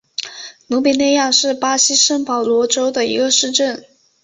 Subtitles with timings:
[0.65, 3.85] 鲁比内亚是巴西圣保罗州的一个市镇。